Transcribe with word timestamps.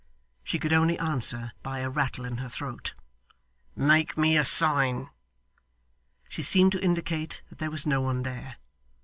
She 0.43 0.57
could 0.57 0.73
only 0.73 0.97
answer 0.97 1.51
by 1.61 1.81
a 1.81 1.89
rattle 1.91 2.25
in 2.25 2.37
her 2.37 2.49
throat. 2.49 2.95
'Make 3.75 4.17
me 4.17 4.35
a 4.35 4.43
sign.' 4.43 5.11
She 6.27 6.41
seemed 6.41 6.71
to 6.71 6.83
indicate 6.83 7.43
that 7.49 7.59
there 7.59 7.69
was 7.69 7.85
no 7.85 8.01
one 8.01 8.23
there. 8.23 8.55